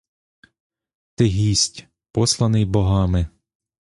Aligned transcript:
Ти 1.15 1.25
гість, 1.25 1.87
посланий 2.11 2.65
богами. 2.65 3.27